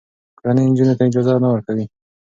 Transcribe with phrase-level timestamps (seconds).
[0.37, 1.85] کورنۍ نجونو ته اجازه نه ورکوي.